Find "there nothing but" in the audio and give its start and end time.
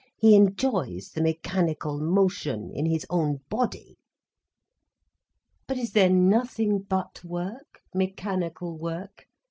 5.91-7.23